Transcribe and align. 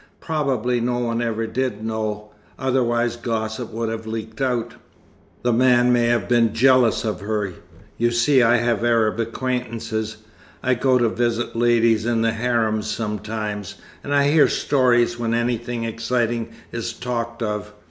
Probably 0.19 0.81
no 0.81 0.97
one 0.97 1.21
ever 1.21 1.45
did 1.45 1.85
know, 1.85 2.31
otherwise 2.57 3.15
gossip 3.17 3.69
would 3.71 3.89
have 3.89 4.07
leaked 4.07 4.41
out. 4.41 4.73
The 5.43 5.53
man 5.53 5.93
may 5.93 6.07
have 6.07 6.27
been 6.27 6.55
jealous 6.55 7.05
of 7.05 7.19
her. 7.21 7.53
You 7.99 8.09
see, 8.09 8.41
I 8.41 8.55
have 8.57 8.83
Arab 8.83 9.19
acquaintances. 9.19 10.17
I 10.63 10.73
go 10.73 10.97
to 10.97 11.07
visit 11.07 11.55
ladies 11.55 12.07
in 12.07 12.23
the 12.23 12.31
harems 12.33 12.89
sometimes, 12.89 13.75
and 14.03 14.11
I 14.11 14.27
hear 14.31 14.47
stories 14.47 15.19
when 15.19 15.35
anything 15.35 15.83
exciting 15.83 16.49
is 16.71 16.93
talked 16.93 17.43
of. 17.43 17.71